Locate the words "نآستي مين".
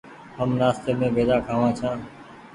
0.59-1.11